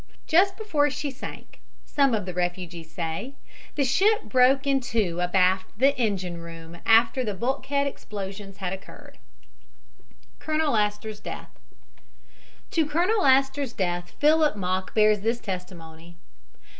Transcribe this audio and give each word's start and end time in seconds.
Just 0.25 0.57
before 0.57 0.89
she 0.89 1.11
sank, 1.11 1.59
some 1.85 2.15
of 2.15 2.25
the 2.25 2.33
refugees 2.33 2.91
say, 2.91 3.35
the 3.75 3.83
ship 3.83 4.23
broke 4.23 4.65
in 4.65 4.79
two 4.79 5.19
abaft 5.19 5.67
the 5.77 5.95
engine 5.95 6.39
room 6.41 6.79
after 6.87 7.23
the 7.23 7.35
bulkhead 7.35 7.85
explosions 7.85 8.57
had 8.57 8.73
occurred. 8.73 9.19
COLONEL 10.39 10.75
ASTOR'S 10.75 11.19
DEATH 11.19 11.51
To 12.71 12.87
Colonel 12.87 13.27
Astor's 13.27 13.73
death 13.73 14.15
Philip 14.17 14.55
Mock 14.55 14.95
bears 14.95 15.19
this 15.21 15.39
testimony. 15.39 16.17